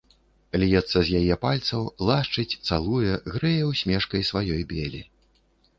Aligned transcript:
Льецца 0.61 0.97
з 1.09 1.19
яе 1.19 1.35
пальцаў, 1.43 1.83
лашчыць, 2.11 2.49
цалуе, 2.71 3.13
грэе 3.37 3.63
ўсмешкай 3.71 4.21
сваёй 4.33 4.61
белі. 4.75 5.07